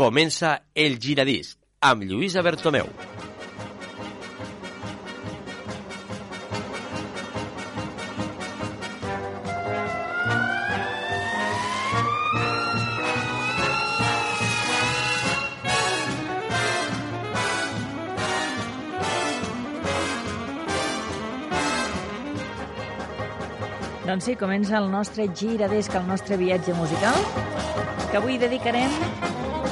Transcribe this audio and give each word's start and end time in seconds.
Comença 0.00 0.54
el 0.72 0.94
giradisc 0.96 1.58
amb 1.84 2.06
Lluïsa 2.08 2.40
Bertomeu. 2.40 2.86
Doncs 24.06 24.24
sí, 24.24 24.38
comença 24.40 24.78
el 24.80 24.88
nostre 24.88 25.28
giradisc, 25.28 25.92
el 25.92 26.08
nostre 26.08 26.40
viatge 26.40 26.72
musical, 26.80 27.20
que 28.08 28.16
avui 28.16 28.40
dedicarem 28.40 28.96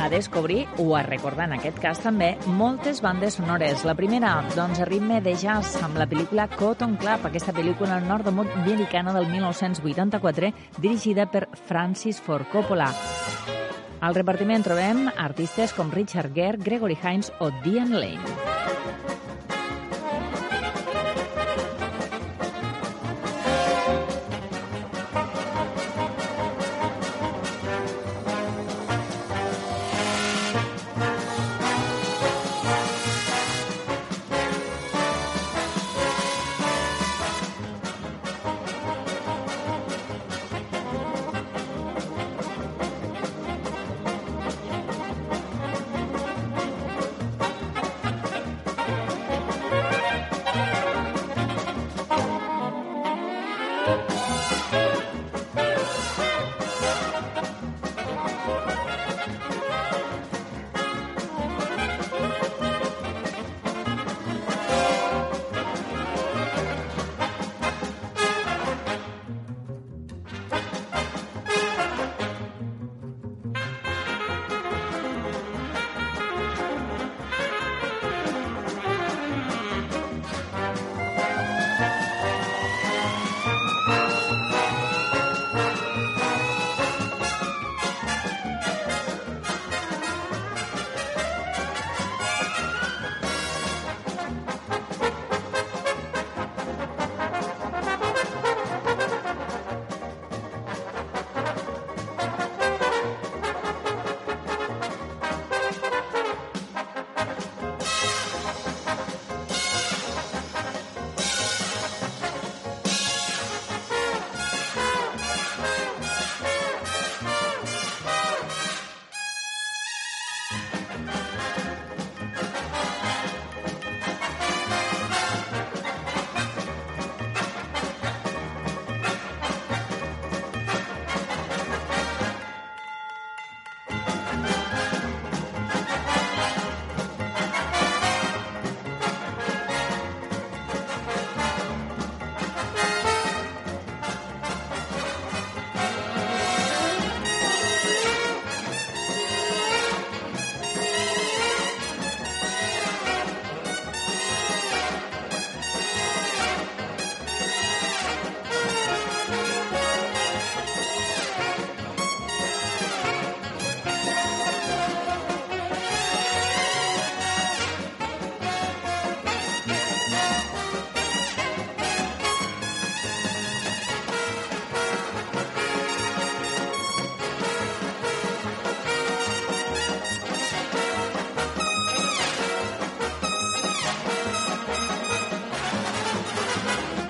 descobrir, 0.08 0.66
o 0.78 0.96
a 0.96 1.02
recordar 1.02 1.46
en 1.48 1.56
aquest 1.58 1.78
cas 1.82 2.02
també, 2.02 2.34
moltes 2.46 3.02
bandes 3.04 3.38
sonores. 3.38 3.84
La 3.88 3.96
primera, 3.98 4.34
doncs, 4.56 4.80
a 4.80 4.88
ritme 4.88 5.20
de 5.24 5.34
jazz, 5.38 5.76
amb 5.82 5.98
la 6.00 6.08
pel·lícula 6.10 6.48
Cotton 6.56 6.96
Club, 7.00 7.26
aquesta 7.28 7.54
pel·lícula 7.56 8.00
nord-americana 8.04 9.14
del 9.16 9.30
1984, 9.32 10.52
dirigida 10.78 11.28
per 11.30 11.48
Francis 11.68 12.20
Ford 12.20 12.48
Coppola. 12.52 12.92
Al 14.00 14.14
repartiment 14.14 14.62
trobem 14.62 15.08
artistes 15.16 15.74
com 15.74 15.90
Richard 15.90 16.34
Gere, 16.34 16.62
Gregory 16.62 16.98
Hines 17.02 17.32
o 17.40 17.50
Diane 17.64 17.98
Lane. 17.98 18.57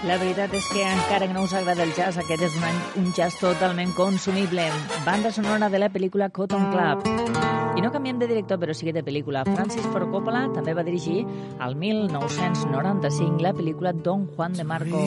La 0.08 0.16
veritat 0.16 0.54
és 0.56 0.64
que 0.72 0.80
encara 0.88 1.26
que 1.28 1.34
no 1.36 1.42
us 1.44 1.52
agrada 1.52 1.84
el 1.84 1.90
jazz, 1.92 2.16
aquest 2.16 2.40
és 2.46 2.54
un, 2.56 2.76
un 3.02 3.08
jazz 3.12 3.36
totalment 3.36 3.90
consumible. 3.92 4.64
Banda 5.04 5.28
sonora 5.36 5.68
de 5.68 5.78
la 5.82 5.90
pel·lícula 5.92 6.30
Cotton 6.32 6.70
Club. 6.72 7.04
I 7.76 7.84
no 7.84 7.90
canviem 7.92 8.16
de 8.16 8.24
director, 8.30 8.56
però 8.56 8.72
sí 8.72 8.88
de 8.88 9.02
pel·lícula. 9.04 9.42
Francis 9.44 9.84
Ford 9.92 10.08
Coppola 10.08 10.46
també 10.54 10.72
va 10.72 10.86
dirigir 10.86 11.26
al 11.60 11.76
1995 11.76 13.44
la 13.44 13.52
pel·lícula 13.52 13.92
Don 13.92 14.24
Juan 14.32 14.56
de 14.56 14.64
Marco. 14.64 15.04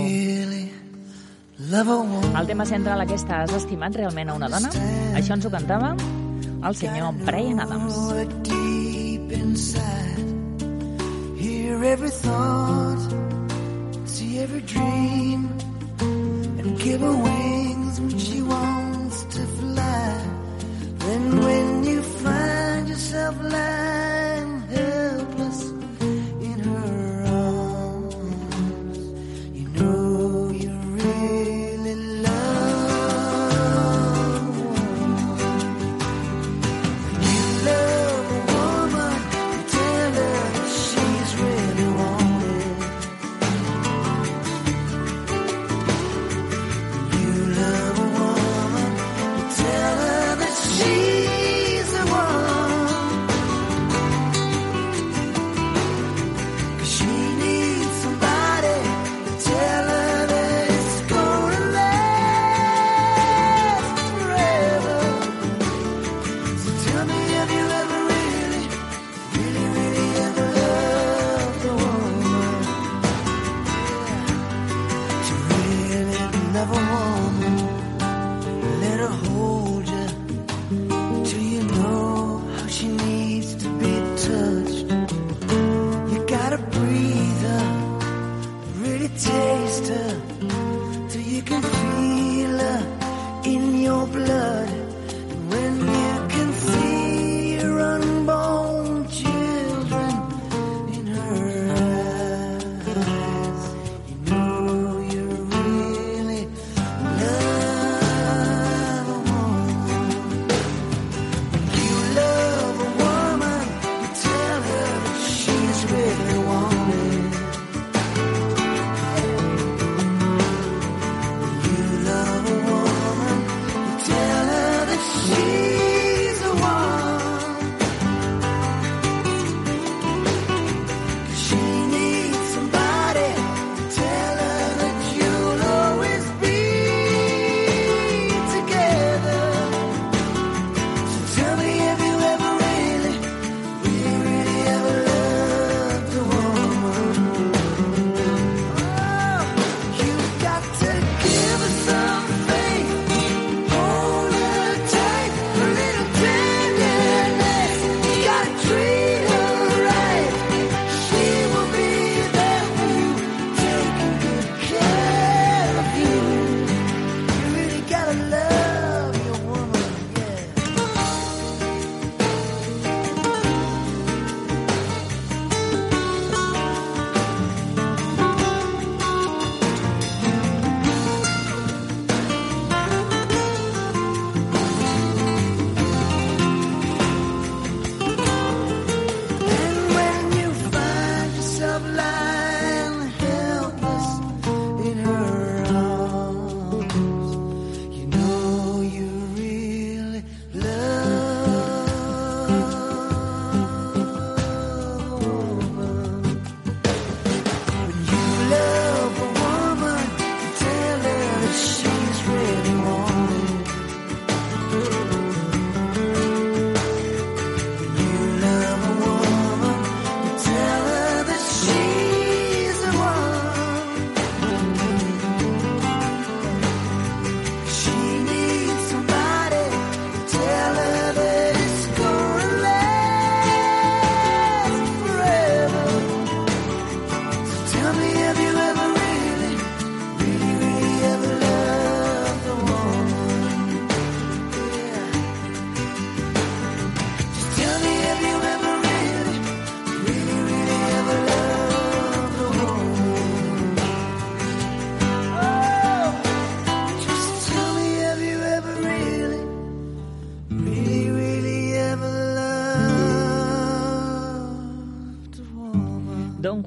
El 2.37 2.53
tema 2.53 2.69
central 2.69 3.01
aquesta, 3.01 3.41
has 3.41 3.57
estimat 3.57 3.97
realment 3.97 4.29
a 4.29 4.37
una 4.37 4.53
dona? 4.53 4.69
Això 5.17 5.33
ens 5.33 5.49
ho 5.49 5.53
cantava 5.57 5.95
el 5.97 6.77
senyor 6.77 7.17
Brian 7.25 7.57
Adams. 7.57 7.97
Hear 11.41 11.83
every 11.83 12.11
thought 12.11 12.90
every 14.41 14.61
dream 14.61 15.45
and 16.59 16.79
give 16.79 16.99
her 16.99 17.15
wings 17.15 18.01
when 18.01 18.17
she 18.17 18.41
wants 18.41 19.23
to 19.35 19.41
fly. 19.59 20.25
Then 20.97 21.23
when 21.45 21.83
you 21.83 22.01
find 22.01 22.89
yourself 22.89 23.35
lying 23.43 24.00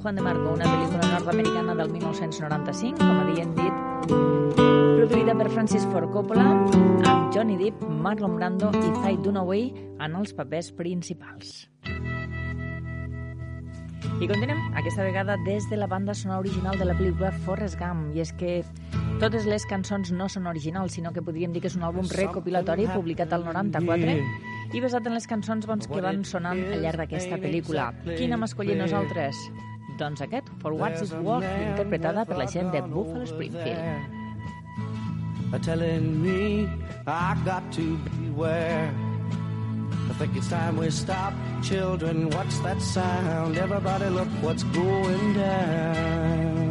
Juan 0.04 0.16
de 0.16 0.20
Marco, 0.20 0.50
una 0.52 0.66
pel·lícula 0.68 1.06
nord-americana 1.14 1.74
del 1.78 1.88
1995, 1.88 2.98
com 3.00 3.20
havien 3.22 3.54
dit, 3.56 4.10
produïda 4.98 5.32
per 5.38 5.46
Francis 5.48 5.86
Ford 5.88 6.12
Coppola, 6.12 6.44
amb 7.08 7.32
Johnny 7.32 7.56
Depp, 7.56 7.86
Marlon 8.04 8.36
Brando 8.36 8.68
i 8.82 8.90
Faye 8.98 9.16
Dunaway 9.24 9.64
en 10.04 10.18
els 10.20 10.36
papers 10.36 10.68
principals. 10.76 11.54
I 14.20 14.28
continuem, 14.28 14.60
aquesta 14.76 15.08
vegada 15.08 15.40
des 15.48 15.70
de 15.72 15.80
la 15.80 15.88
banda 15.88 16.12
sonora 16.12 16.44
original 16.44 16.76
de 16.76 16.84
la 16.84 17.00
pel·lícula 17.00 17.32
Forrest 17.48 17.80
Gump. 17.80 18.10
I 18.12 18.26
és 18.28 18.36
que 18.36 18.60
totes 19.24 19.48
les 19.48 19.64
cançons 19.72 20.12
no 20.12 20.28
són 20.28 20.52
originals, 20.52 21.00
sinó 21.00 21.16
que 21.16 21.24
podríem 21.24 21.56
dir 21.56 21.64
que 21.64 21.72
és 21.72 21.80
un 21.80 21.88
àlbum 21.88 22.12
recopilatori 22.12 22.92
publicat 22.92 23.32
al 23.32 23.48
94 23.48 24.20
i 24.74 24.84
basat 24.84 25.08
en 25.08 25.16
les 25.16 25.32
cançons 25.32 25.64
doncs, 25.64 25.88
que 25.88 26.04
van 26.04 26.26
sonant 26.28 26.60
al 26.60 26.82
llarg 26.84 27.06
d'aquesta 27.06 27.40
pel·lícula. 27.40 27.94
Quina 28.18 28.36
hem 28.36 28.52
escollit 28.52 28.76
nosaltres? 28.76 29.48
Doncs 29.98 30.20
aquest, 30.20 30.48
For 30.60 30.74
What's 30.74 31.02
Is 31.02 31.12
Worth, 31.12 31.44
interpretada 31.44 32.24
per 32.26 32.36
la 32.36 32.46
gent 32.46 32.72
de 32.72 32.82
Buffalo 32.82 33.24
Springfield. 33.24 33.78
Telling 35.62 36.20
me 36.20 36.68
I 37.06 37.36
got 37.44 37.62
to 37.74 37.96
beware 38.18 38.92
I 40.10 40.12
think 40.14 40.36
it's 40.36 40.48
time 40.48 40.76
we 40.76 40.90
stop. 40.90 41.32
Children, 41.62 42.28
what's 42.30 42.58
that 42.60 42.80
sound? 42.82 43.56
Everybody 43.56 44.06
look 44.10 44.28
what's 44.42 44.62
going 44.64 45.34
down. 45.34 46.64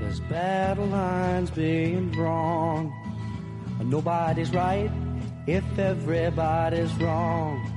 There's 0.00 0.20
battle 0.20 0.86
lines 0.86 1.50
being 1.50 2.10
drawn. 2.10 3.05
Nobody's 3.84 4.52
right 4.52 4.90
if 5.46 5.64
everybody's 5.78 6.92
wrong. 6.94 7.72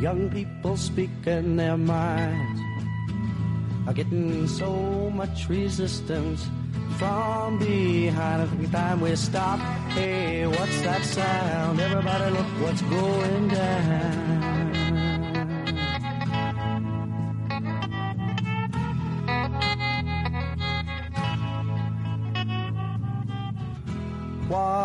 Young 0.00 0.30
people 0.30 0.76
speaking 0.76 1.56
their 1.56 1.76
minds 1.76 2.60
are 3.86 3.92
getting 3.92 4.46
so 4.48 5.10
much 5.10 5.48
resistance 5.48 6.48
from 6.98 7.58
behind. 7.58 8.42
Every 8.42 8.68
time 8.68 9.00
we 9.00 9.16
stop, 9.16 9.58
hey, 9.90 10.46
what's 10.46 10.80
that 10.82 11.04
sound? 11.04 11.80
Everybody 11.80 12.30
look 12.30 12.46
what's 12.62 12.82
going 12.82 13.48
down. 13.48 14.63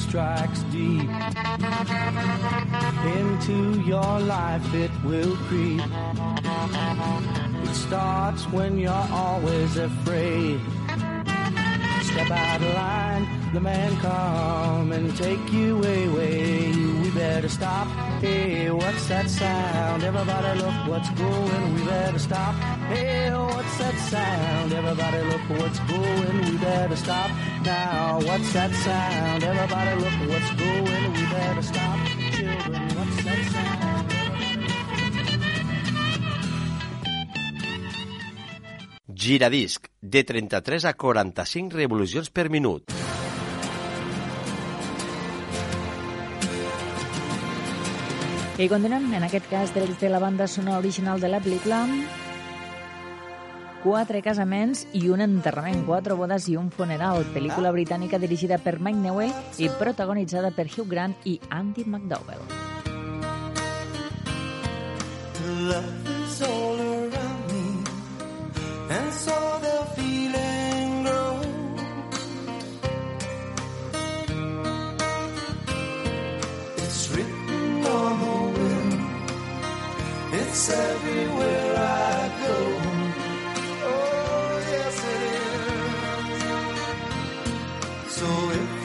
Strikes 0.00 0.62
deep 0.72 1.08
into 3.18 3.80
your 3.82 4.20
life 4.20 4.74
it 4.74 4.90
will 5.04 5.36
creep. 5.46 5.82
It 7.64 7.74
starts 7.74 8.44
when 8.48 8.78
you're 8.78 9.08
always 9.12 9.76
afraid. 9.76 10.60
Step 12.10 12.30
out 12.30 12.60
of 12.62 12.74
line, 12.74 13.39
the 13.52 13.60
man 13.60 13.96
come 13.96 14.92
and 14.92 15.16
take 15.16 15.52
you 15.52 15.76
away. 15.78 16.72
We 17.02 17.10
better 17.10 17.48
stop. 17.48 17.88
Hey, 18.20 18.70
what's 18.70 19.08
that 19.08 19.28
sound? 19.28 20.04
Everybody 20.04 20.60
look 20.60 20.74
what's 20.86 21.10
going. 21.10 21.74
We 21.74 21.84
better 21.84 22.18
stop. 22.18 22.54
Hey, 22.88 23.32
what's 23.34 23.78
that 23.78 23.96
sound? 24.10 24.72
Everybody 24.72 25.22
look 25.30 25.60
what's 25.60 25.80
going. 25.80 26.44
We 26.44 26.58
better 26.58 26.96
stop. 26.96 27.30
Now, 27.64 28.20
what's 28.20 28.52
that 28.52 28.72
sound? 28.72 29.42
Everybody 29.42 30.00
look 30.02 30.30
what's 30.30 30.50
going. 30.54 31.12
We 31.12 31.24
better 31.26 31.62
stop. 31.62 31.98
Children, 32.32 32.88
what's 32.96 33.24
that 33.24 33.44
sound? 33.52 33.90
Giradisc, 39.12 39.90
de 40.00 40.22
33 40.24 40.86
a 40.86 40.94
45 40.94 41.74
revolucions 41.74 42.30
per 42.30 42.48
minut. 42.48 42.99
I 48.60 48.66
continuem, 48.68 49.06
en 49.16 49.22
aquest 49.24 49.46
cas, 49.48 49.70
de 49.72 50.08
la 50.10 50.18
banda 50.18 50.46
sonora 50.46 50.78
original 50.78 51.18
de 51.18 51.28
la 51.32 51.40
pel·lícula, 51.40 51.86
Quatre 53.80 54.20
casaments 54.20 54.82
i 54.92 55.08
un 55.08 55.22
enterrament, 55.24 55.86
quatre 55.86 56.12
bodes 56.12 56.50
i 56.52 56.58
un 56.60 56.68
funeral, 56.68 57.24
pel·lícula 57.32 57.72
britànica 57.72 58.20
dirigida 58.20 58.58
per 58.60 58.76
Mike 58.78 59.00
Newell 59.00 59.32
i 59.56 59.70
protagonitzada 59.80 60.50
per 60.52 60.68
Hugh 60.68 60.84
Grant 60.92 61.16
i 61.24 61.40
Andy 61.48 61.86
McDowell. 61.86 62.44
Love 65.72 66.12
is 66.20 66.42
all 66.42 66.80
around 66.84 67.40
me, 67.48 67.64
and 68.90 69.12
so 69.14 69.40
the 69.64 69.86
feeling 69.96 70.19
it's 80.60 80.68
everywhere 80.68 81.74
I 81.74 82.28
go. 82.44 82.56
Oh, 83.92 84.60
yes, 84.72 84.98
it 85.16 85.22
is. 88.04 88.12
So 88.12 88.28
if 88.60 88.79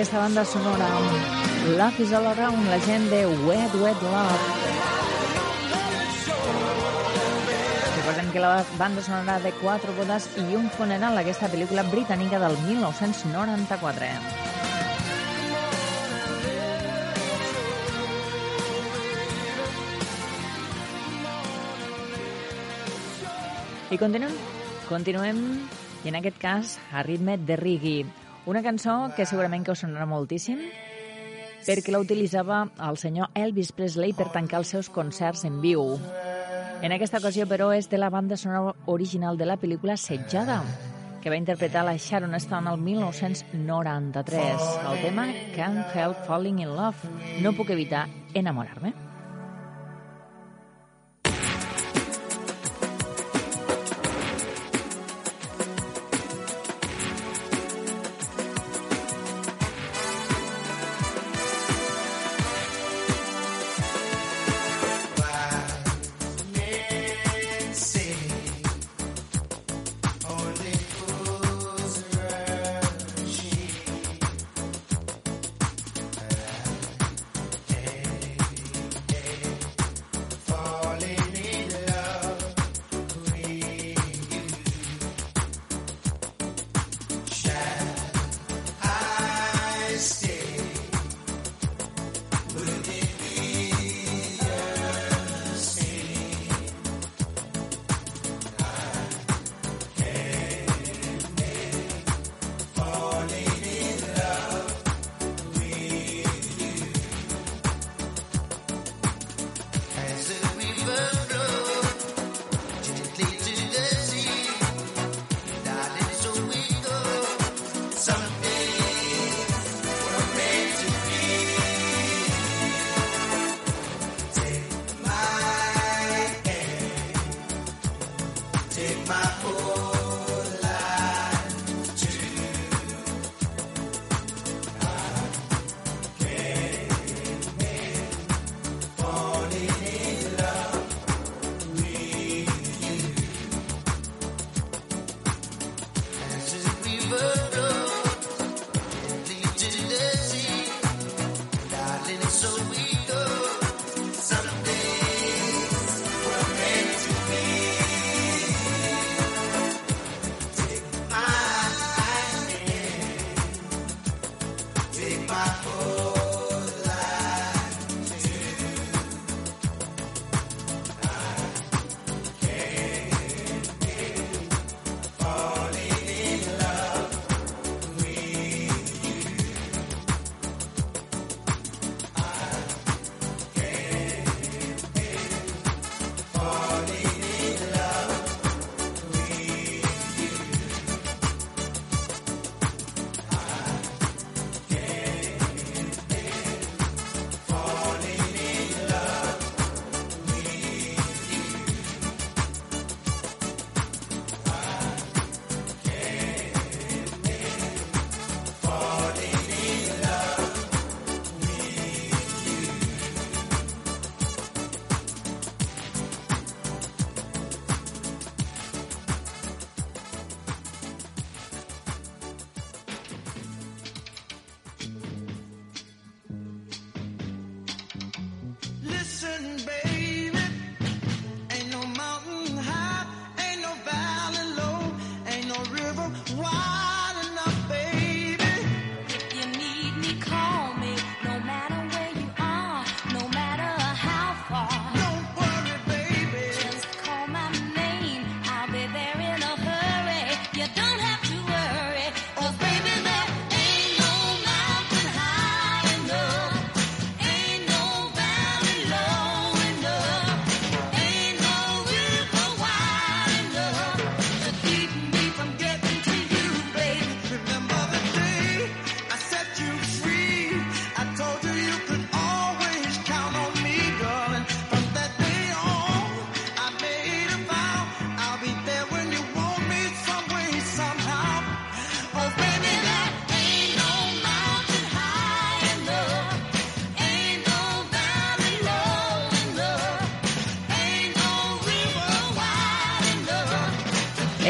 d'aquesta 0.00 0.18
banda 0.18 0.44
sonora, 0.46 0.88
Love 1.76 2.00
is 2.00 2.12
all 2.14 2.24
around, 2.24 2.66
la 2.70 2.78
gent 2.86 3.10
de 3.10 3.26
Wet 3.44 3.74
Wet 3.82 4.00
Love. 4.00 4.40
Recordem 7.98 8.32
que 8.32 8.40
la 8.40 8.64
banda 8.78 9.02
sonora 9.02 9.38
de 9.40 9.52
Quatre 9.60 9.92
bodes 9.98 10.30
i 10.40 10.56
un 10.56 10.70
funeral, 10.70 11.18
aquesta 11.20 11.50
pel·lícula 11.52 11.84
britànica 11.92 12.40
del 12.40 12.56
1994. 12.64 14.08
I 23.90 24.00
continuem, 24.00 24.32
continuem, 24.88 25.44
i 26.06 26.08
en 26.08 26.22
aquest 26.22 26.40
cas 26.40 26.78
a 26.88 27.04
ritme 27.04 27.36
de 27.36 27.60
reggae. 27.60 28.19
Una 28.50 28.64
cançó 28.66 29.12
que 29.14 29.22
segurament 29.30 29.62
que 29.62 29.70
us 29.70 29.84
sonarà 29.84 30.08
moltíssim, 30.10 30.58
perquè 31.62 31.92
la 31.94 32.00
utilitzava 32.02 32.64
el 32.82 32.96
senyor 32.98 33.28
Elvis 33.38 33.70
Presley 33.70 34.10
per 34.10 34.32
tancar 34.34 34.58
els 34.58 34.72
seus 34.74 34.88
concerts 34.90 35.44
en 35.46 35.60
viu. 35.62 35.84
En 36.82 36.90
aquesta 36.90 37.20
ocasió, 37.20 37.46
però, 37.46 37.68
és 37.70 37.86
de 37.92 38.00
la 38.00 38.08
banda 38.10 38.34
sonora 38.40 38.74
original 38.90 39.38
de 39.38 39.46
la 39.46 39.54
pel·lícula 39.60 39.94
Setjada, 39.94 40.64
que 41.22 41.30
va 41.30 41.38
interpretar 41.38 41.84
la 41.86 41.94
Sharon 41.94 42.34
Stone 42.42 42.72
el 42.72 42.82
1993. 42.88 44.66
El 44.82 44.98
tema 45.04 45.28
Can't 45.54 45.94
Help 45.94 46.26
Falling 46.26 46.58
in 46.64 46.74
Love. 46.74 47.14
No 47.46 47.54
puc 47.54 47.70
evitar 47.70 48.08
enamorar-me. 48.34 49.09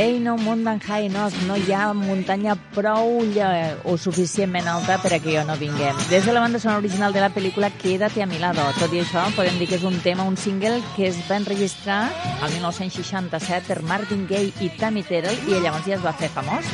Ei, 0.01 0.19
no 0.19 0.37
Mountain 0.39 0.81
High 0.81 1.07
Enough, 1.11 1.35
no 1.47 1.57
hi 1.61 1.73
ha 1.77 1.91
muntanya 1.93 2.55
prou 2.73 3.19
lle- 3.35 3.77
o 3.85 3.99
suficientment 3.99 4.69
alta 4.73 4.97
per 5.03 5.11
a 5.13 5.19
que 5.21 5.35
jo 5.35 5.43
no 5.45 5.57
vinguem. 5.61 5.97
Des 6.09 6.25
de 6.25 6.33
la 6.33 6.41
banda 6.41 6.59
sonora 6.59 6.79
original 6.81 7.13
de 7.13 7.21
la 7.21 7.29
pel·lícula 7.35 7.69
Quédate 7.71 8.23
a 8.23 8.27
mi 8.27 8.39
lado. 8.39 8.63
Tot 8.79 8.95
i 8.95 9.01
això, 9.03 9.27
podem 9.37 9.59
dir 9.59 9.69
que 9.69 9.77
és 9.77 9.85
un 9.85 9.99
tema, 10.01 10.25
un 10.25 10.39
single 10.39 10.81
que 10.97 11.09
es 11.09 11.19
va 11.29 11.37
enregistrar 11.37 12.09
al 12.41 12.51
1967 12.55 13.67
per 13.69 13.83
Martin 13.83 14.27
Gaye 14.31 14.55
i 14.61 14.71
Tammy 14.79 15.03
Terrell 15.03 15.37
i 15.49 15.61
llavors 15.61 15.85
ja 15.85 15.97
es 15.99 16.05
va 16.07 16.15
fer 16.17 16.31
famós. 16.33 16.65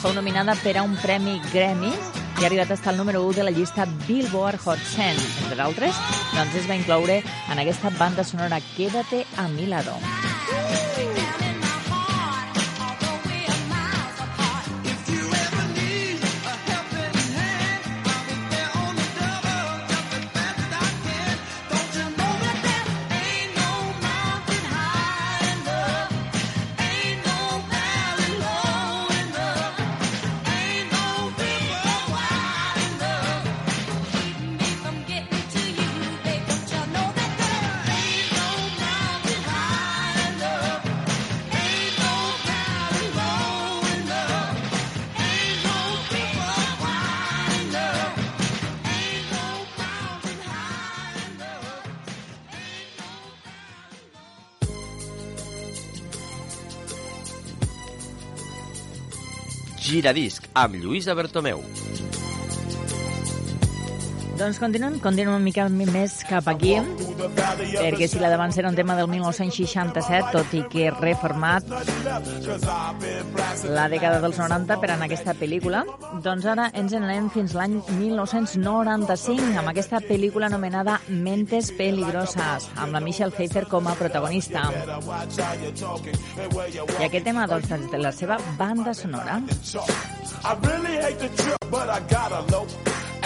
Fou 0.00 0.14
nominada 0.14 0.54
per 0.62 0.78
a 0.78 0.84
un 0.86 0.96
premi 1.02 1.40
Grammy 1.52 1.90
i 1.90 2.44
ha 2.44 2.46
arribat 2.46 2.70
a 2.70 2.78
estar 2.78 2.92
al 2.94 2.96
número 3.02 3.26
1 3.26 3.34
de 3.42 3.44
la 3.44 3.50
llista 3.50 3.84
Billboard 4.06 4.60
Hot 4.64 4.78
100. 4.94 5.20
Entre 5.42 5.56
d'altres, 5.58 6.00
doncs 6.32 6.54
es 6.54 6.70
va 6.70 6.76
incloure 6.80 7.20
en 7.50 7.58
aquesta 7.58 7.90
banda 7.98 8.24
sonora 8.24 8.62
Quédate 8.76 9.26
a 9.36 9.48
mi 9.48 9.66
lado. 9.66 9.92
Giradisc 59.88 60.44
amb 60.52 60.76
Lluïsa 60.76 61.14
Bertomeu. 61.16 61.62
Doncs 64.38 64.60
continuem, 64.62 64.98
continuem 65.02 65.32
una 65.34 65.42
mica 65.42 65.64
més 65.72 66.20
cap 66.28 66.46
aquí, 66.52 66.76
perquè 67.16 68.06
si 68.06 68.20
la 68.22 68.28
d'abans 68.30 68.58
era 68.60 68.68
un 68.70 68.76
tema 68.76 68.94
del 68.94 69.08
1967, 69.10 70.28
tot 70.36 70.52
i 70.54 70.60
que 70.70 70.92
reformat 70.94 71.64
la 73.64 73.88
dècada 73.90 74.20
dels 74.22 74.38
90 74.38 74.76
per 74.82 74.90
en 74.94 75.02
aquesta 75.06 75.34
pel·lícula, 75.38 75.84
doncs 76.24 76.46
ara 76.46 76.68
ens 76.78 76.92
en 76.96 77.06
anem 77.06 77.28
fins 77.32 77.54
l'any 77.56 77.78
1995 77.98 79.56
amb 79.60 79.72
aquesta 79.72 80.00
pel·lícula 80.04 80.46
anomenada 80.50 80.98
Mentes 81.08 81.72
Peligrosas, 81.78 82.68
amb 82.76 82.94
la 82.96 83.02
Michelle 83.04 83.34
Pfeiffer 83.34 83.66
com 83.70 83.88
a 83.88 83.96
protagonista. 83.98 84.68
I 86.98 87.04
aquest 87.08 87.24
tema, 87.24 87.46
doncs, 87.50 87.74
de 87.90 87.98
la 87.98 88.12
seva 88.12 88.38
banda 88.58 88.94
sonora. 88.94 89.40
I 90.44 90.54
really 90.62 90.96
hate 91.02 91.18
the 91.18 91.28
trip, 91.42 91.70
but 91.70 91.88
I 91.88 92.00
gotta 92.08 92.44
low. 92.52 92.66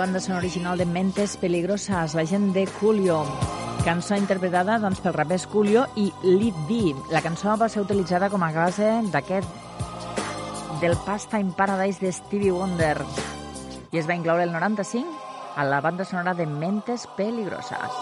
La 0.00 0.06
banda 0.06 0.20
sonora 0.20 0.40
original 0.40 0.78
de 0.78 0.86
Mentes 0.86 1.36
Peligrosas, 1.36 2.14
la 2.14 2.24
gent 2.24 2.54
de 2.54 2.66
Coolio. 2.66 3.20
Cançó 3.84 4.16
interpretada 4.16 4.78
doncs, 4.80 5.02
pel 5.04 5.12
rapers 5.12 5.44
Coolio 5.44 5.82
i 6.00 6.06
Lil 6.24 6.54
B. 6.64 6.94
La 7.12 7.20
cançó 7.20 7.52
va 7.60 7.68
ser 7.68 7.82
utilitzada 7.82 8.30
com 8.32 8.40
a 8.40 8.48
base 8.54 8.86
d'aquest 9.12 10.80
del 10.80 10.96
Pastime 11.04 11.52
Paradise 11.52 12.00
de 12.00 12.12
Stevie 12.16 12.48
Wonder 12.48 12.96
i 13.92 14.00
es 14.00 14.08
va 14.08 14.16
incloure 14.16 14.46
el 14.46 14.54
95 14.54 15.04
a 15.60 15.66
la 15.68 15.82
banda 15.84 16.06
sonora 16.08 16.32
de 16.32 16.46
Mentes 16.46 17.04
Peligrosas. 17.18 17.92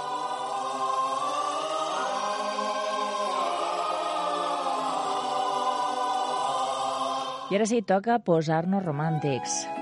I 7.51 7.59
ara 7.59 7.67
sí, 7.67 7.83
toca 7.83 8.21
posar-nos 8.23 8.87
romàntics. 8.87 9.78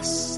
us. 0.00 0.29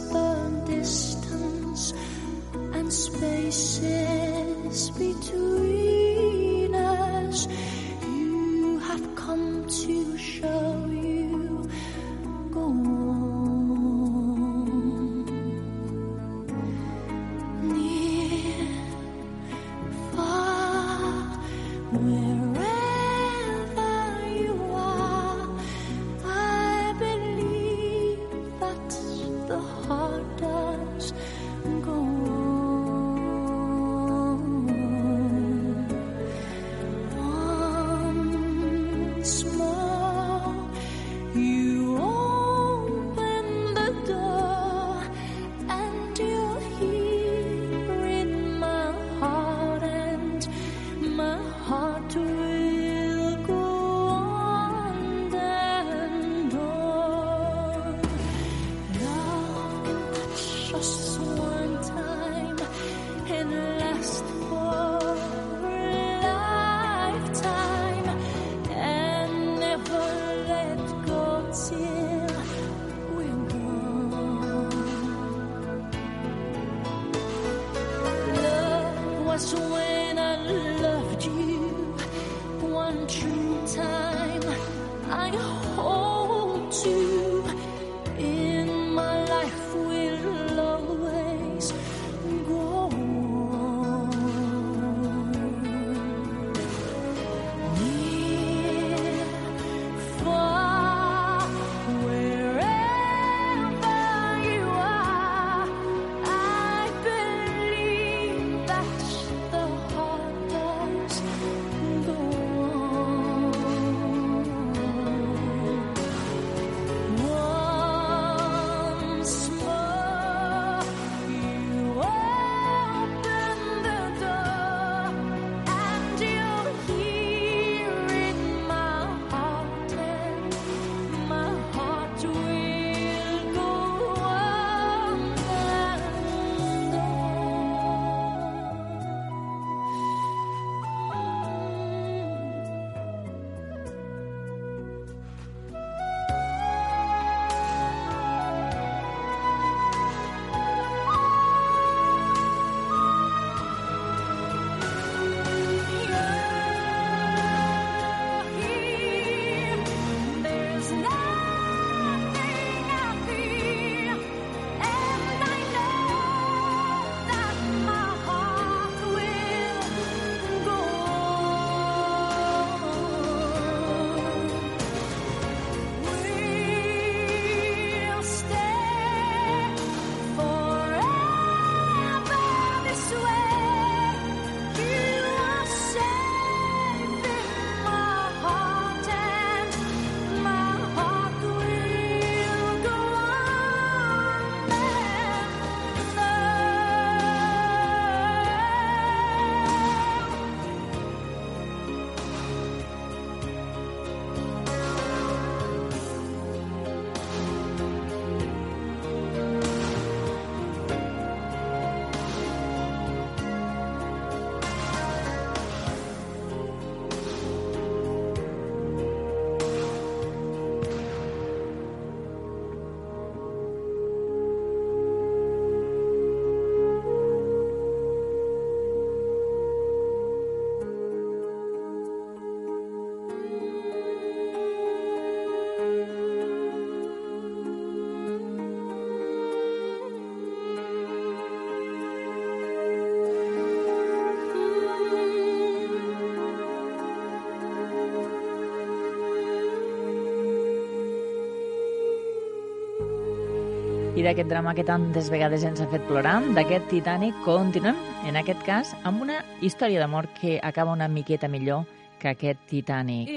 I 254.22 254.24
d'aquest 254.28 254.46
drama 254.46 254.70
que 254.70 254.84
tantes 254.86 255.32
vegades 255.32 255.64
ens 255.66 255.80
ha 255.82 255.88
fet 255.90 256.04
plorar, 256.06 256.36
d'aquest 256.54 256.84
Titanic, 256.92 257.34
continuem, 257.42 257.96
en 258.30 258.36
aquest 258.38 258.60
cas, 258.62 258.92
amb 259.02 259.24
una 259.24 259.40
història 259.66 259.98
d'amor 259.98 260.28
que 260.36 260.60
acaba 260.62 260.92
una 260.94 261.08
miqueta 261.10 261.48
millor 261.50 261.88
que 262.20 262.30
aquest 262.30 262.60
Titanic. 262.70 263.32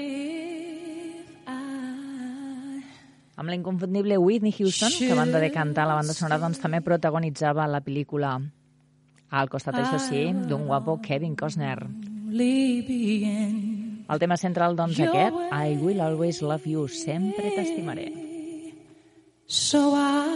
Amb 3.34 3.50
la 3.50 3.56
inconfundible 3.58 4.14
Whitney 4.22 4.54
Houston, 4.54 4.94
que 4.94 5.10
a 5.10 5.18
banda 5.18 5.42
de 5.42 5.50
cantar 5.50 5.88
la 5.90 5.98
banda 5.98 6.14
sonora, 6.14 6.38
doncs 6.38 6.62
també 6.62 6.78
protagonitzava 6.86 7.66
la 7.66 7.82
pel·lícula 7.82 8.36
al 9.34 9.50
costat, 9.50 9.80
això 9.82 9.98
sí, 10.06 10.22
d'un 10.46 10.70
guapo 10.70 11.00
Kevin 11.02 11.34
Costner. 11.34 11.80
El 14.06 14.22
tema 14.22 14.38
central, 14.38 14.78
doncs, 14.78 15.02
aquest, 15.02 15.34
I 15.50 15.74
will 15.82 15.98
always 16.00 16.46
love 16.46 16.62
you, 16.62 16.86
sempre 16.86 17.50
t'estimaré. 17.58 18.12
So 19.48 19.96
I'll 19.96 20.35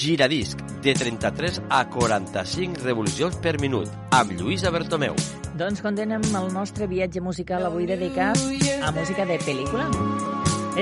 Giradisc, 0.00 0.56
de 0.80 0.94
33 0.94 1.60
a 1.68 1.84
45 1.90 2.80
revolucions 2.82 3.36
per 3.36 3.58
minut, 3.60 3.90
amb 4.16 4.32
Lluïsa 4.32 4.72
Bertomeu. 4.72 5.12
Doncs 5.60 5.82
continuem 5.84 6.24
el 6.38 6.48
nostre 6.54 6.88
viatge 6.88 7.20
musical 7.20 7.66
avui 7.68 7.84
dedicat 7.84 8.40
a 8.80 8.94
música 8.96 9.26
de 9.28 9.36
pel·lícula. 9.44 9.90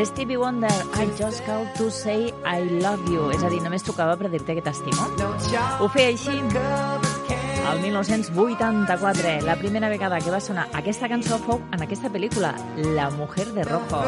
Stevie 0.07 0.39
Wonder, 0.39 0.71
I 0.95 1.09
just 1.19 1.43
called 1.49 1.67
to 1.81 1.91
say 1.91 2.31
I 2.47 2.63
love 2.79 3.11
you. 3.11 3.33
És 3.35 3.43
a 3.43 3.51
dir, 3.51 3.59
només 3.65 3.83
tocava 3.83 4.15
per 4.21 4.31
dir-te 4.31 4.55
que 4.55 4.63
t'estimo. 4.63 5.11
Ho 5.83 5.91
feia 5.91 6.15
així 6.15 6.39
el 6.39 7.83
1984. 7.83 9.41
La 9.43 9.59
primera 9.59 9.91
vegada 9.91 10.23
que 10.23 10.31
va 10.31 10.39
sonar 10.39 10.69
aquesta 10.79 11.11
cançó 11.11 11.43
fou 11.43 11.59
en 11.73 11.83
aquesta 11.83 12.07
pel·lícula, 12.15 12.55
La 12.95 13.11
mujer 13.11 13.51
de 13.51 13.67
rojo. 13.67 14.05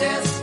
just 0.00 0.33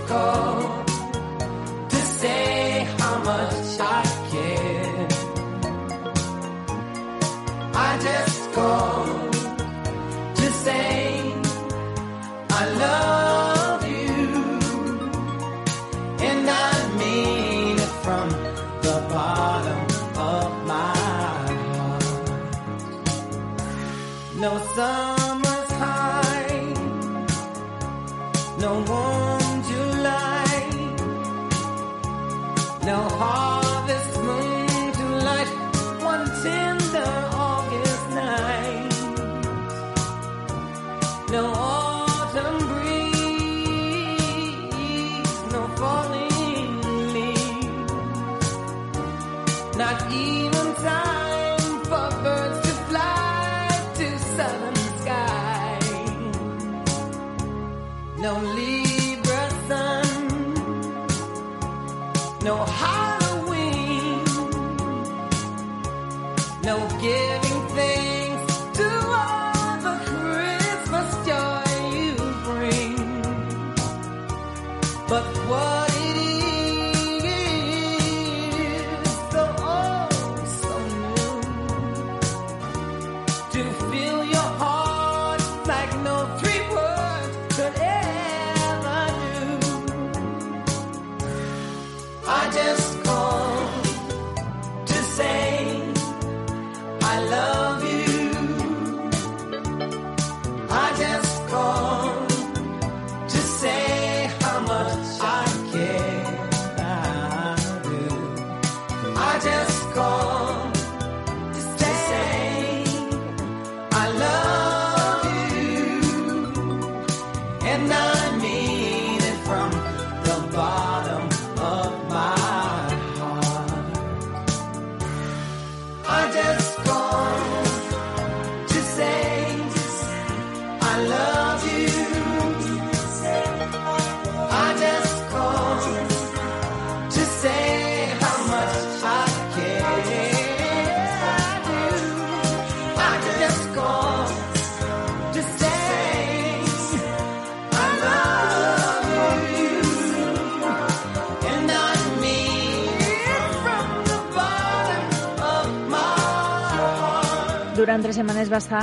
durant 157.81 158.03
tres 158.05 158.19
setmanes 158.19 158.49
va 158.51 158.59
estar 158.61 158.81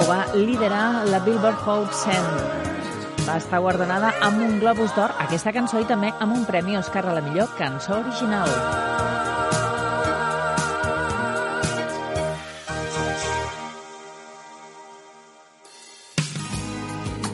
o 0.00 0.04
va 0.08 0.22
liderar 0.32 1.04
la 1.04 1.18
Billboard 1.20 1.60
Hot 1.68 1.92
100. 1.92 3.26
Va 3.26 3.36
estar 3.36 3.60
guardonada 3.60 4.14
amb 4.24 4.40
un 4.40 4.56
Globus 4.62 4.94
d'Or, 4.96 5.12
aquesta 5.20 5.52
cançó, 5.52 5.82
i 5.82 5.88
també 5.88 6.14
amb 6.16 6.32
un 6.32 6.46
premi 6.48 6.78
Oscar 6.80 7.04
a 7.04 7.18
la 7.18 7.24
millor 7.26 7.52
cançó 7.58 7.98
original. 7.98 8.48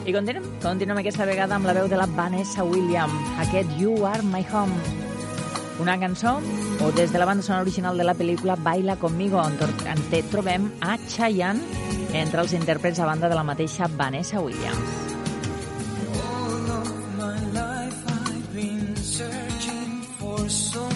I 0.05 0.13
continuem, 0.13 0.51
continuem 0.61 0.99
aquesta 0.99 1.25
vegada 1.25 1.55
amb 1.55 1.71
la 1.71 1.79
veu 1.79 1.87
de 1.87 1.97
la 1.97 2.11
Vanessa 2.11 2.67
Williams, 2.67 3.33
aquest 3.47 3.71
You 3.79 4.03
Are 4.03 4.21
My 4.21 4.43
Home 4.51 5.04
una 5.79 5.99
cançó 5.99 6.39
o 6.81 6.91
des 6.91 7.11
de 7.11 7.19
la 7.19 7.25
banda 7.25 7.43
sonora 7.43 7.63
original 7.63 7.97
de 7.97 8.03
la 8.03 8.15
pel·lícula 8.15 8.55
Baila 8.55 8.95
conmigo, 8.95 9.37
on, 9.37 9.57
te 10.09 10.23
trobem 10.23 10.71
a 10.81 10.97
Chayanne 10.97 11.61
entre 12.13 12.41
els 12.41 12.53
intèrprets 12.53 12.99
a 12.99 13.05
banda 13.05 13.29
de 13.29 13.35
la 13.35 13.43
mateixa 13.43 13.87
Vanessa 13.87 14.39
Williams. 14.39 14.79
All 16.15 16.71
of 16.79 16.91
my 17.17 17.39
life 17.53 17.99
I've 18.07 18.53
been 18.53 18.95
searching 18.95 20.01
for 20.19 20.49
so 20.49 20.94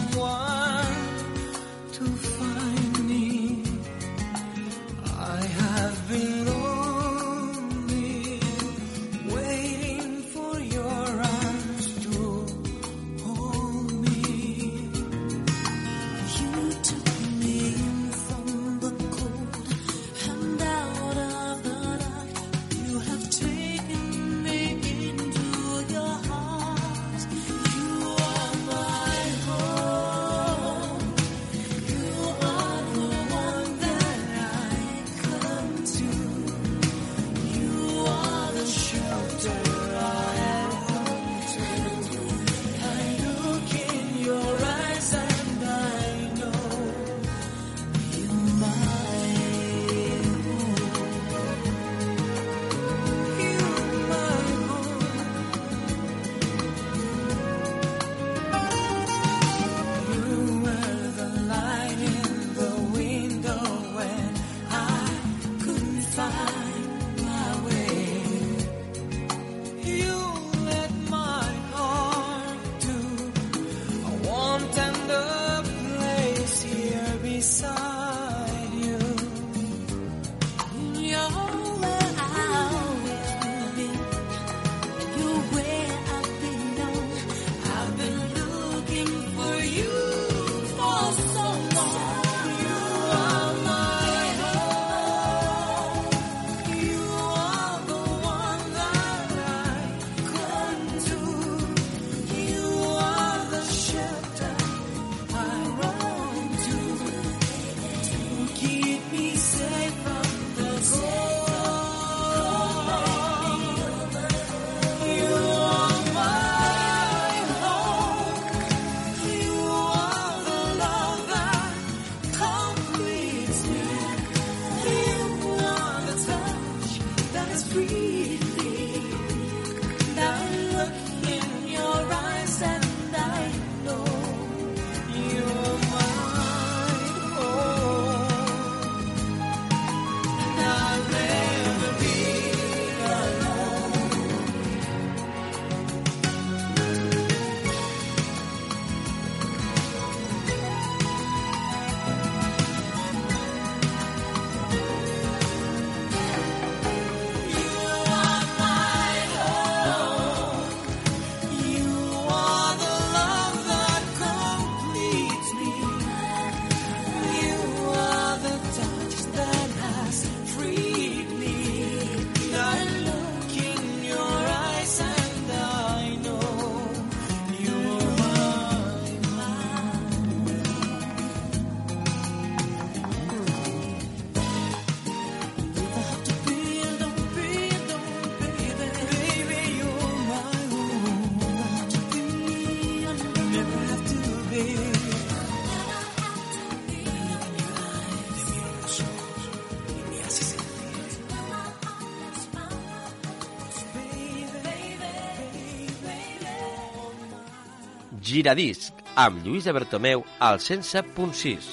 Giradisc, 208.17 208.93
amb 209.15 209.43
Lluís 209.45 209.67
Bertomeu 209.69 210.23
al 210.39 210.57
107.6. 210.59 211.69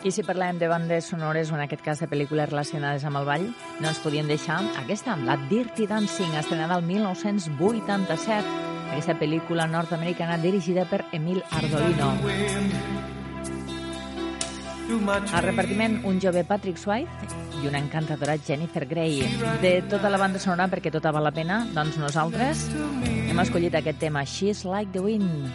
I 0.00 0.10
si 0.16 0.22
parlem 0.24 0.56
de 0.56 0.68
bandes 0.70 1.10
sonores, 1.12 1.50
o 1.52 1.58
en 1.58 1.60
aquest 1.66 1.82
cas 1.84 2.00
de 2.00 2.08
pel·lícules 2.08 2.48
relacionades 2.48 3.04
amb 3.04 3.20
el 3.20 3.26
ball, 3.28 3.44
no 3.82 3.90
ens 3.90 4.00
podíem 4.00 4.30
deixar 4.30 4.62
aquesta, 4.80 5.18
la 5.28 5.36
Dirty 5.50 5.86
Dancing, 5.86 6.32
estrenada 6.40 6.78
el 6.80 6.86
1987. 6.88 8.56
Aquesta 8.90 9.18
pel·lícula 9.20 9.68
nord-americana 9.68 10.38
dirigida 10.40 10.86
per 10.88 11.04
Emil 11.12 11.42
Ardolino. 11.50 12.14
Al 14.90 15.44
repartiment, 15.44 16.00
un 16.08 16.18
jove 16.18 16.42
Patrick 16.48 16.80
Swayze 16.80 17.36
i 17.60 17.68
una 17.68 17.78
encantadora 17.78 18.38
Jennifer 18.40 18.88
Grey. 18.88 19.20
De 19.60 19.82
tota 19.86 20.10
la 20.10 20.18
banda 20.18 20.40
sonora, 20.40 20.66
perquè 20.72 20.90
tota 20.90 21.12
val 21.12 21.28
la 21.28 21.36
pena, 21.36 21.66
doncs 21.76 22.00
nosaltres 22.00 22.70
escollit 23.42 23.74
aquest 23.74 23.98
tema, 23.98 24.24
She's 24.24 24.64
Like 24.64 24.92
the 24.92 25.02
Wind. 25.02 25.50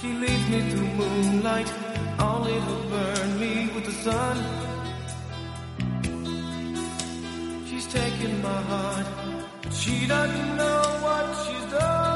She 0.00 0.08
leads 0.08 0.48
me 0.48 0.60
to 0.70 0.76
moonlight, 0.98 1.70
only 2.18 2.52
to 2.52 2.76
burn 2.90 3.40
me 3.40 3.70
with 3.74 3.84
the 3.84 3.96
sun. 4.04 4.36
She's 7.68 7.86
taken 7.86 8.42
my 8.42 8.60
heart, 8.72 9.06
she 9.72 10.06
doesn't 10.06 10.56
know 10.56 10.82
what 11.02 11.26
she's 11.44 11.72
done. 11.72 12.07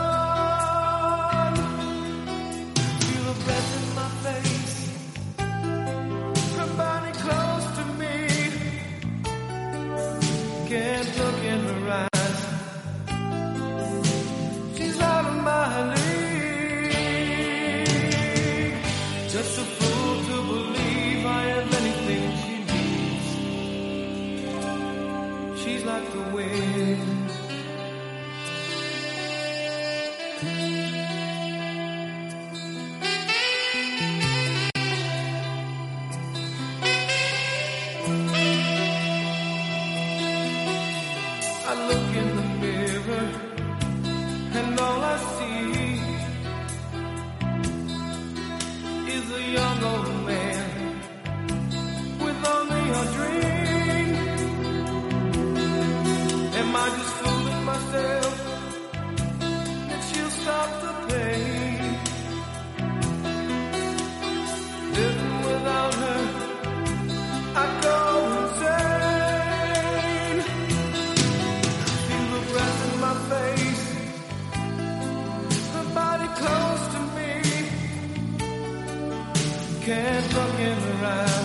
Can't 80.63 81.03
look 81.03 81.42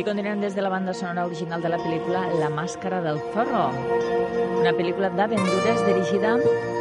I 0.00 0.04
continuem 0.04 0.40
des 0.40 0.54
de 0.56 0.62
la 0.62 0.70
banda 0.72 0.94
sonora 0.94 1.26
original 1.26 1.60
de 1.60 1.68
la 1.68 1.76
pel·lícula 1.76 2.22
La 2.40 2.48
màscara 2.48 3.02
del 3.04 3.18
zorro, 3.34 3.66
una 4.62 4.72
pel·lícula 4.72 5.10
d'aventures 5.12 5.84
dirigida 5.84 6.38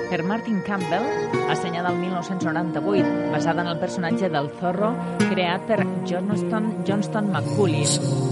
per 0.08 0.22
Martin 0.24 0.64
Campbell, 0.64 1.04
assenyada 1.52 1.92
el 1.92 2.00
1998, 2.00 3.30
basada 3.36 3.68
en 3.68 3.74
el 3.76 3.84
personatge 3.84 4.32
del 4.32 4.50
zorro 4.62 4.96
creat 5.28 5.68
per 5.68 5.84
Johnston, 6.08 6.78
Johnston 6.88 7.34
McCulley. 7.34 8.29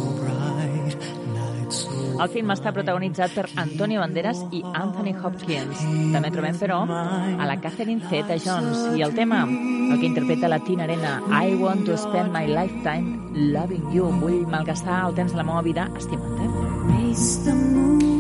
El 2.18 2.30
film 2.34 2.52
està 2.54 2.74
protagonitzat 2.74 3.36
per 3.38 3.46
Antonio 3.62 4.02
Banderas 4.02 4.42
i 4.52 4.64
Anthony 4.66 5.14
Hopkins. 5.14 5.84
També 6.16 6.32
trobem, 6.34 6.58
però, 6.58 6.82
a 6.90 7.48
la 7.50 7.60
Catherine 7.62 8.02
Zeta-Jones 8.10 8.98
i 8.98 9.06
el 9.06 9.14
tema, 9.18 9.44
el 9.46 10.00
que 10.00 10.10
interpreta 10.10 10.50
la 10.50 10.60
Tina 10.66 10.88
Arena, 10.90 11.20
I 11.30 11.56
want 11.62 11.86
to 11.86 11.98
spend 11.98 12.34
my 12.34 12.48
lifetime 12.50 13.22
loving 13.54 13.86
you. 13.94 14.10
Vull 14.22 14.44
malgastar 14.50 15.04
el 15.08 15.18
temps 15.22 15.34
de 15.36 15.42
la 15.44 15.48
meva 15.48 15.62
vida 15.62 15.90
estimant-te. 15.96 16.48
Moon, 17.54 18.17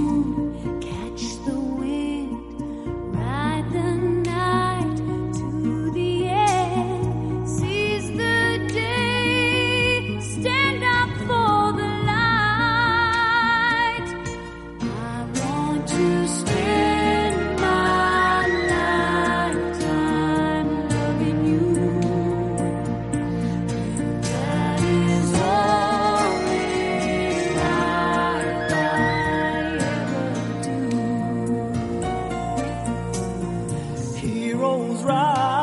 heroes 34.27 35.03
rise. 35.03 35.56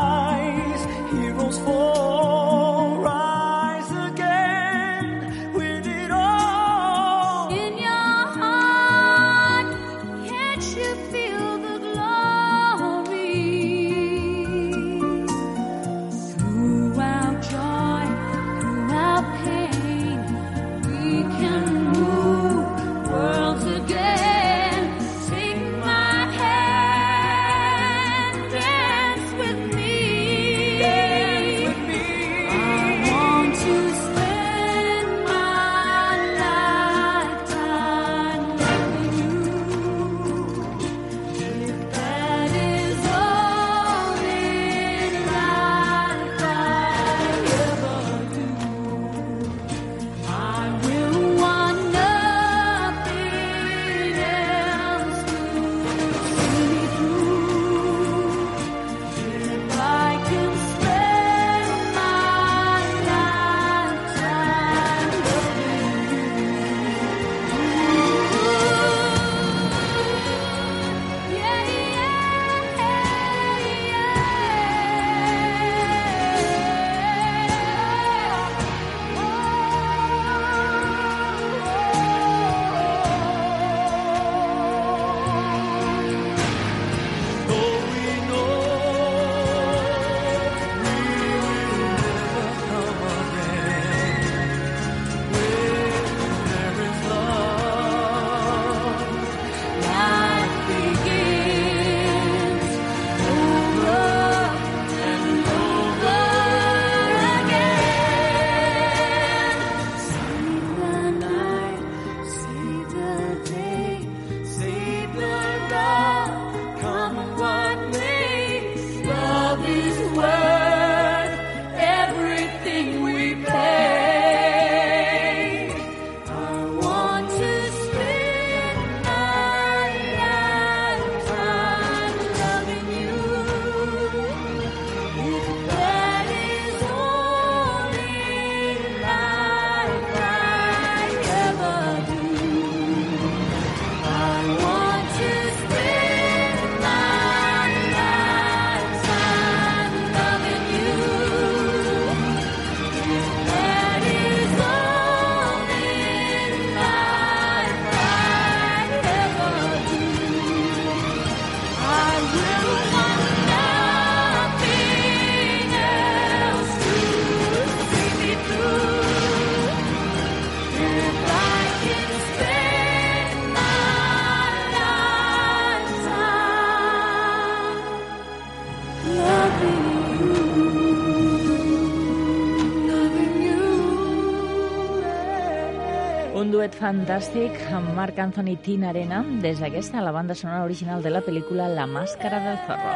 Fantàstic 186.85 187.55
amb 187.72 187.95
Marc 187.97 188.18
Anthony 188.20 188.59
Tina 188.61 188.91
Arena 188.91 189.22
des 189.41 189.61
d'aquesta, 189.62 190.03
la 190.05 190.12
banda 190.12 190.35
sonora 190.37 190.66
original 190.66 191.03
de 191.03 191.12
la 191.12 191.22
pel·lícula 191.24 191.68
La 191.72 191.87
màscara 191.89 192.43
del 192.45 192.59
zorro. 192.66 192.93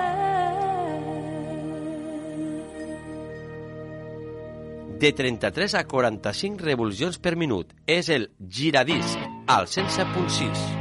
De 4.98 5.12
33 5.14 5.78
a 5.78 5.84
45 5.86 6.66
revolucions 6.66 7.20
per 7.22 7.36
minut. 7.38 7.72
És 7.86 8.10
el 8.10 8.28
giradisc 8.58 9.24
al 9.46 9.70
107.6. 9.70 10.77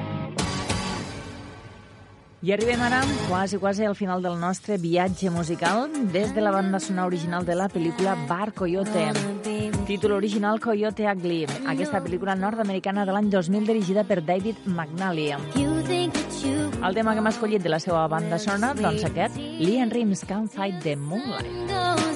I 2.39 2.51
arribem 2.53 2.81
ara 2.85 2.99
quasi, 3.27 3.57
quasi 3.57 3.83
al 3.83 3.95
final 3.95 4.21
del 4.21 4.35
nostre 4.37 4.77
viatge 4.77 5.31
musical 5.33 5.89
des 6.13 6.35
de 6.35 6.41
la 6.41 6.51
banda 6.51 6.79
sonora 6.79 7.07
original 7.07 7.45
de 7.45 7.55
la 7.55 7.65
pel·lícula 7.67 8.13
Bar 8.27 8.53
Coyote. 8.53 9.07
Títol 9.87 10.11
original 10.11 10.59
Coyote 10.61 11.07
Ugly. 11.09 11.47
Aquesta 11.65 12.03
pel·lícula 12.05 12.35
nord-americana 12.37 13.07
de 13.09 13.15
l'any 13.15 13.31
2000 13.33 13.65
dirigida 13.65 14.03
per 14.03 14.21
David 14.21 14.67
McNally. 14.67 15.31
El 15.33 16.93
tema 16.93 17.13
que 17.15 17.23
hem 17.23 17.31
escollit 17.33 17.63
de 17.63 17.73
la 17.73 17.79
seva 17.81 18.05
banda 18.07 18.37
sonora, 18.37 18.75
doncs 18.77 19.07
aquest, 19.09 19.41
Lee 19.57 19.81
and 19.81 19.97
Rims 19.97 20.21
Can't 20.29 20.51
Fight 20.51 20.83
the 20.83 20.95
Moonlight. 20.95 22.06